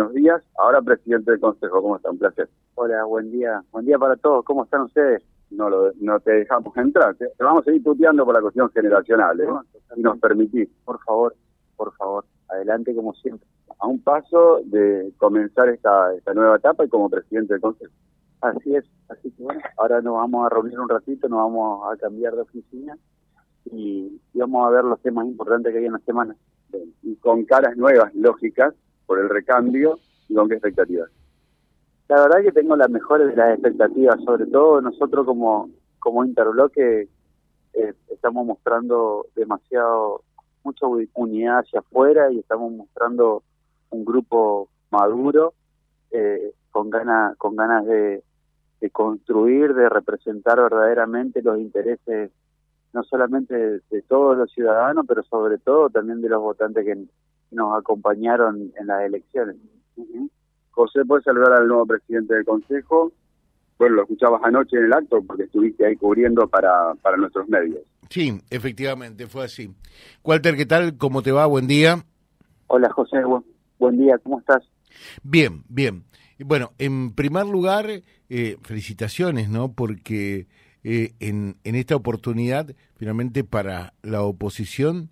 [0.00, 0.42] buenos días.
[0.56, 2.10] Ahora presidente del Consejo, ¿cómo está?
[2.10, 2.48] Un placer.
[2.74, 3.62] Hola, buen día.
[3.70, 4.44] Buen día para todos.
[4.46, 5.22] ¿Cómo están ustedes?
[5.50, 7.14] No, lo, no te dejamos entrar.
[7.16, 9.46] Te, vamos a ir tuteando por la cuestión generacional, ¿eh?
[9.94, 10.70] Si nos permitís.
[10.86, 11.34] Por favor,
[11.76, 12.24] por favor.
[12.48, 13.46] Adelante como siempre.
[13.78, 17.92] A un paso de comenzar esta, esta nueva etapa y como presidente del Consejo.
[18.40, 18.86] Así es.
[19.10, 22.40] Así que bueno, ahora nos vamos a reunir un ratito, nos vamos a cambiar de
[22.40, 22.96] oficina
[23.66, 26.34] y, y vamos a ver los temas importantes que hay en la semana.
[27.02, 28.74] Y con caras nuevas, lógicas,
[29.10, 29.98] por el recambio
[30.28, 31.10] y con qué expectativas.
[32.06, 37.08] La verdad que tengo las mejores de las expectativas, sobre todo nosotros como, como Interbloque
[37.72, 40.22] eh, estamos mostrando demasiado,
[40.62, 43.42] mucha unidad hacia afuera y estamos mostrando
[43.90, 45.54] un grupo maduro,
[46.12, 48.22] eh, con, ganas con ganas de,
[48.80, 52.30] de construir, de representar verdaderamente los intereses
[52.92, 56.96] no solamente de, todos los ciudadanos, pero sobre todo también de los votantes que
[57.50, 59.56] nos acompañaron en las elecciones.
[60.70, 63.12] José, ¿puedes saludar al nuevo presidente del Consejo?
[63.78, 67.80] Bueno, lo escuchabas anoche en el acto porque estuviste ahí cubriendo para, para nuestros medios.
[68.08, 69.74] Sí, efectivamente, fue así.
[70.22, 70.96] Walter, ¿qué tal?
[70.96, 71.46] ¿Cómo te va?
[71.46, 72.04] Buen día.
[72.66, 73.18] Hola, José.
[73.78, 74.62] buen día, ¿cómo estás?
[75.22, 76.04] Bien, bien.
[76.44, 77.86] Bueno, en primer lugar,
[78.28, 79.72] eh, felicitaciones, ¿no?
[79.72, 80.46] Porque
[80.82, 85.10] eh, en, en esta oportunidad, finalmente para la oposición,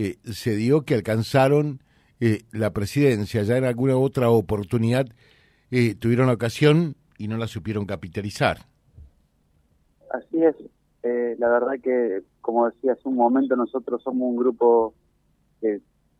[0.00, 1.80] eh, se dio que alcanzaron
[2.20, 3.42] eh, la presidencia.
[3.42, 5.06] Ya en alguna otra oportunidad
[5.72, 8.58] eh, tuvieron la ocasión y no la supieron capitalizar.
[10.12, 10.54] Así es.
[11.02, 14.94] la verdad que, como decía hace un momento, nosotros somos un grupo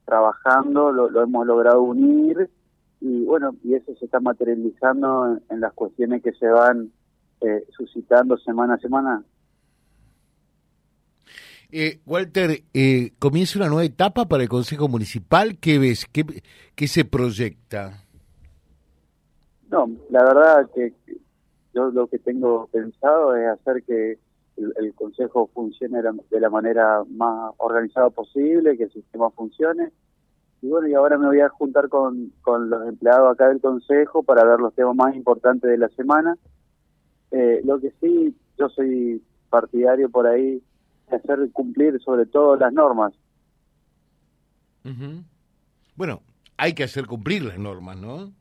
[0.04, 2.50] trabajando, lo, hemos logrado unir
[3.00, 6.90] y bueno, y eso se está materializando en, las cuestiones que se van
[7.70, 9.24] suscitando semana a semana
[11.70, 15.58] eh, Walter, eh, comienza una nueva etapa para el Consejo Municipal.
[15.58, 16.06] ¿Qué ves?
[16.06, 18.04] ¿Qué, se proyecta?
[19.70, 20.94] No, la verdad que
[21.74, 24.18] yo lo que tengo pensado es hacer que
[24.56, 26.00] el, Consejo funcione
[26.30, 29.92] de la manera más organizada posible, que el sistema funcione.
[30.62, 34.22] Y bueno, y ahora me voy a juntar con, con los empleados acá del Consejo
[34.22, 36.36] para ver los temas más importantes de la semana.
[37.30, 40.62] Eh, lo que sí, yo soy partidario por ahí
[41.16, 43.12] hacer cumplir sobre todo las normas.
[45.96, 46.22] Bueno,
[46.56, 48.32] hay que hacer cumplir las normas, ¿no?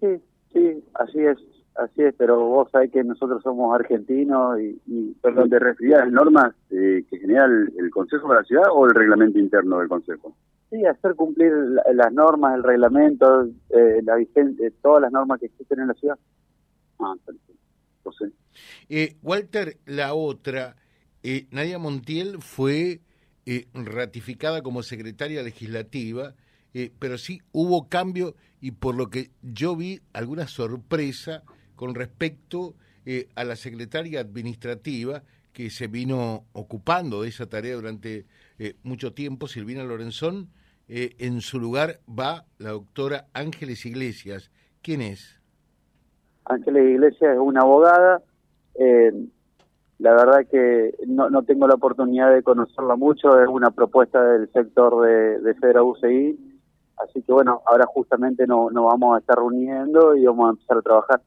[0.00, 0.20] Sí,
[0.52, 1.38] sí, así es,
[1.76, 4.80] así es, pero vos sabés que nosotros somos argentinos y...
[4.86, 5.14] y...
[5.22, 8.84] Perdón, ¿te referías a las normas eh, que genera el, Consejo de la Ciudad o
[8.86, 10.36] el reglamento interno del Consejo?
[10.68, 11.52] Sí, hacer cumplir
[11.94, 16.18] las normas, el reglamento, eh, la vigencia, todas las normas que existen en la ciudad.
[16.98, 17.52] Ah, perfecto.
[18.88, 20.76] Eh, Walter, la otra,
[21.22, 23.00] eh, Nadia Montiel fue
[23.46, 26.34] eh, ratificada como secretaria legislativa,
[26.74, 31.42] eh, pero sí hubo cambio y por lo que yo vi alguna sorpresa
[31.76, 32.74] con respecto
[33.34, 38.26] a la secretaria administrativa que se vino ocupando de esa tarea durante
[38.84, 40.50] mucho tiempo, Silvina Lorenzón.
[40.86, 44.52] en su lugar va la doctora Ángeles Iglesias.
[44.82, 45.40] ¿Quién es?
[46.44, 48.22] Ángeles Iglesias es una abogada.
[50.02, 54.50] La verdad que no, no tengo la oportunidad de conocerla mucho, es una propuesta del
[54.50, 56.36] sector de, de Federa UCI,
[56.96, 60.78] así que bueno, ahora justamente nos no vamos a estar reuniendo y vamos a empezar
[60.78, 61.22] a trabajar.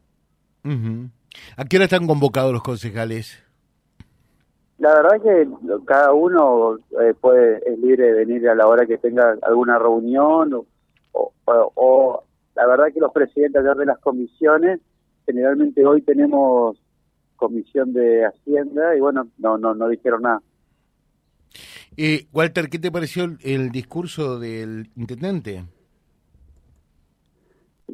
[1.55, 3.41] ¿A qué hora están convocados los concejales?
[4.77, 5.47] La verdad que
[5.85, 10.53] cada uno eh, puede es libre de venir a la hora que tenga alguna reunión
[11.13, 12.23] o, o
[12.57, 14.81] la verdad que los presidentes de las comisiones
[15.25, 16.77] generalmente hoy tenemos
[17.35, 20.41] comisión de Hacienda y bueno, no, no, no dijeron nada.
[21.97, 25.63] Eh, Walter, ¿qué te pareció el, discurso del intendente?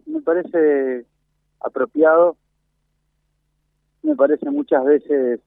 [0.08, 1.06] Me parece
[1.60, 2.36] apropiado,
[4.02, 5.40] me parece muchas veces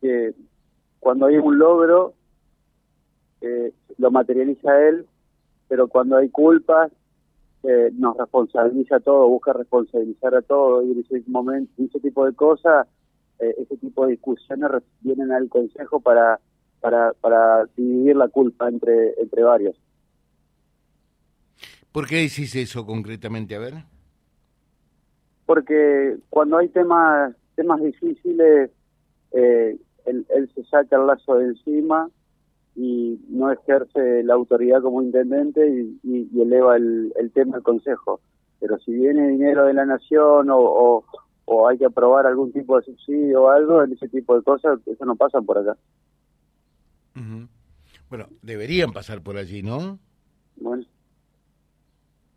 [0.00, 0.34] que
[1.00, 2.14] cuando hay un logro
[3.40, 5.06] eh, lo materializa él,
[5.68, 6.92] pero cuando hay culpas
[7.64, 12.24] eh, nos responsabiliza a todo, busca responsabilizar a todo y en ese momento, ese tipo
[12.24, 12.86] de cosas
[13.38, 16.40] eh, ese tipo de discusiones vienen al Consejo para,
[16.80, 19.76] para, para dividir la culpa entre, entre varios.
[21.92, 23.54] ¿Por qué decís eso concretamente?
[23.54, 23.74] A ver.
[25.46, 28.70] Porque cuando hay temas, temas difíciles,
[29.32, 32.10] eh, él, se saca el lazo de encima
[32.74, 35.66] y no ejerce la autoridad como intendente
[36.02, 38.20] y, eleva el, el, tema al Consejo.
[38.60, 41.04] Pero si viene dinero de la nación o, o
[41.68, 45.04] hay que aprobar algún tipo de subsidio o algo, en ese tipo de cosas, eso
[45.04, 45.76] no pasa por acá.
[48.08, 49.98] Bueno, deberían pasar por allí, ¿no?
[50.56, 50.84] Bueno,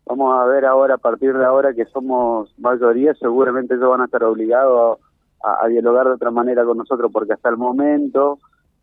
[0.06, 4.06] vamos a ver ahora, a partir de ahora que somos mayoría, seguramente ellos van a
[4.06, 4.98] estar obligados
[5.42, 8.38] a, dialogar de otra manera con nosotros, porque hasta el momento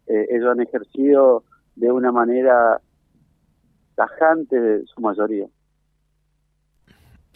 [0.07, 1.43] eh, ellos han ejercido
[1.75, 2.81] de una manera
[3.95, 5.47] tajante su mayoría.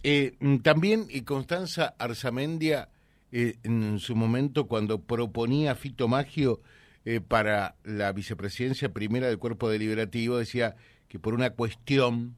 [0.03, 2.89] Eh, mm, también y Constanza Arzamendia,
[3.31, 6.61] eh, en su momento, cuando proponía Fito Magio
[7.05, 10.75] eh, para la vicepresidencia primera del Cuerpo Deliberativo, decía
[11.07, 12.35] que por una cuestión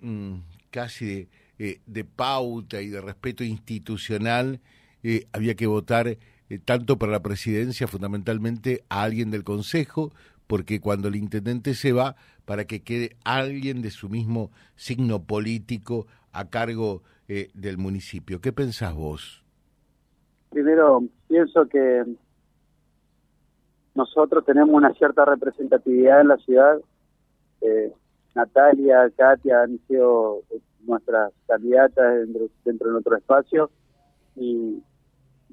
[0.00, 0.34] mm,
[0.70, 4.60] casi de, pauta y de respeto institucional,
[5.32, 6.18] había que votar
[6.64, 10.12] tanto para la presidencia, fundamentalmente a alguien del Consejo,
[10.46, 16.06] porque cuando el intendente se va, para que quede alguien de su mismo signo político
[16.32, 18.40] a cargo eh, del municipio.
[18.40, 19.44] ¿Qué pensás vos?
[20.50, 22.04] Primero, pienso que
[23.94, 26.78] nosotros tenemos una cierta representatividad en la ciudad.
[27.60, 27.92] Eh,
[28.34, 30.42] Natalia, Katia han sido
[30.80, 33.70] nuestras candidatas dentro, dentro de nuestro espacio
[34.36, 34.82] y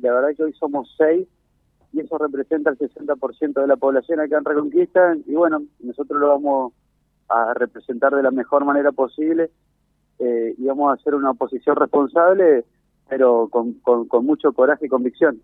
[0.02, 1.28] la verdad que hoy somos seis
[1.92, 6.30] y eso representa el 60% de la población acá en Reconquista y bueno, nosotros lo
[6.30, 6.74] vamos
[7.28, 9.52] a representar de la mejor manera posible
[10.20, 12.66] eh, y vamos a hacer una oposición responsable,
[13.08, 15.42] pero con, con, mucho coraje y convicción.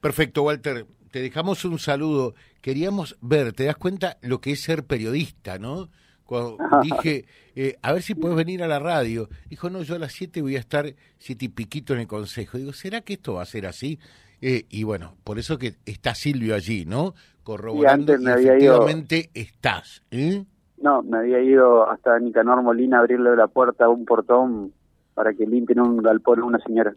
[0.00, 0.86] Perfecto, Walter.
[1.10, 2.34] Te dejamos un saludo.
[2.60, 5.88] Queríamos ver, te das cuenta lo que es ser periodista, ¿no?
[6.24, 7.24] Cuando dije,
[7.54, 9.28] eh, a ver si puedes venir a la radio.
[9.48, 12.58] Dijo, no, yo a las 7 voy a estar siete y piquito en el consejo.
[12.58, 13.98] Digo, ¿será que esto va a ser así?
[14.40, 17.14] Eh, y bueno, por eso que está Silvio allí, ¿no?
[17.42, 20.02] Corroborando y, efectivamente estás.
[20.10, 20.44] ¿eh?
[20.84, 24.74] No, me había ido hasta Nicanor Molina a abrirle la puerta a un portón
[25.14, 26.94] para que limpien un galpón a una señora.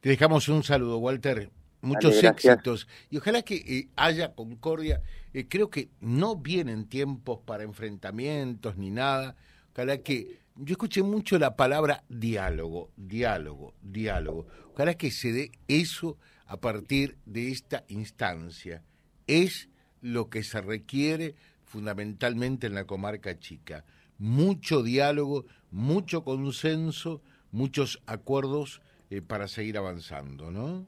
[0.00, 1.50] Te dejamos un saludo, Walter.
[1.82, 2.88] Muchos éxitos.
[3.10, 5.02] Y ojalá que eh, haya concordia.
[5.32, 9.36] Eh, creo que no vienen tiempos para enfrentamientos ni nada.
[9.72, 10.40] Ojalá que.
[10.56, 14.48] Yo escuché mucho la palabra diálogo, diálogo, diálogo.
[14.72, 16.18] Ojalá que se dé eso
[16.48, 18.82] a partir de esta instancia.
[19.28, 19.68] Es
[20.00, 21.36] lo que se requiere
[21.68, 23.84] fundamentalmente en la comarca chica.
[24.18, 27.20] Mucho diálogo, mucho consenso,
[27.52, 30.86] muchos acuerdos eh, para seguir avanzando, ¿no?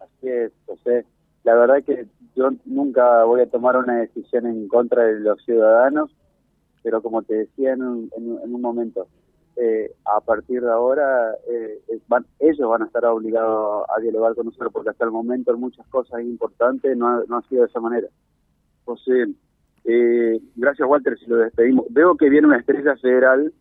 [0.00, 1.04] Así es, José.
[1.44, 6.10] La verdad que yo nunca voy a tomar una decisión en contra de los ciudadanos,
[6.82, 9.06] pero como te decía en un, en un momento,
[9.56, 11.82] eh, a partir de ahora eh,
[12.38, 15.86] ellos van a estar obligados a dialogar con nosotros porque hasta el momento en muchas
[15.88, 18.08] cosas importantes no ha, no ha sido de esa manera.
[18.84, 19.26] José,
[19.84, 21.86] eh, gracias, Walter, si lo despedimos.
[21.90, 23.52] Veo que viene una estrella federal,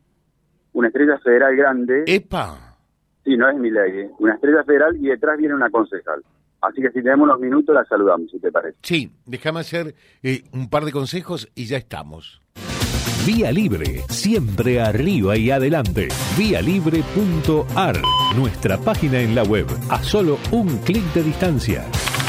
[0.73, 2.03] una estrella federal grande.
[2.07, 2.77] ¡Epa!
[3.23, 4.11] Sí, no es mi ley, ¿eh?
[4.19, 6.23] una estrella federal y detrás viene una concejal.
[6.61, 8.77] Así que si tenemos unos minutos la saludamos, si te parece.
[8.83, 12.41] Sí, déjame hacer eh, un par de consejos y ya estamos.
[13.25, 16.07] Vía Libre, siempre arriba y adelante.
[16.37, 17.95] Vialibre.ar,
[18.35, 21.83] nuestra página en la web, a solo un clic de distancia